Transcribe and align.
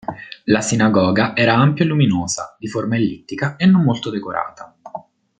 La 0.45 0.61
sinagoga 0.63 1.35
era 1.35 1.53
ampia 1.57 1.85
e 1.85 1.87
luminosa, 1.87 2.55
di 2.57 2.67
forma 2.67 2.95
ellittica 2.95 3.55
e 3.55 3.67
non 3.67 3.83
molto 3.83 4.09
decorata. 4.09 4.75